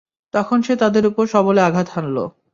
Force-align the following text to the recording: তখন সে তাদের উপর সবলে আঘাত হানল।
তখন 0.33 0.57
সে 0.61 0.73
তাদের 0.75 1.03
উপর 1.05 1.23
সবলে 1.27 1.61
আঘাত 1.61 1.87
হানল। 1.89 2.17